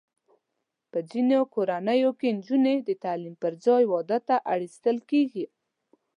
په 0.91 0.99
ځینو 1.09 1.39
کورنیو 1.53 2.11
کې 2.19 2.29
نجونې 2.37 2.75
د 2.87 2.89
تعلیم 3.03 3.35
پر 3.41 3.53
ځای 3.65 3.83
واده 3.91 4.17
ته 4.27 4.35
اړ 4.51 4.59
ایستل 4.65 4.97
کېږي. 5.11 5.45